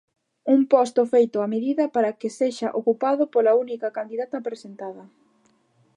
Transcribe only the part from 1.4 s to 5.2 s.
"a medida" para que sexa ocupado pola única candidata presentada.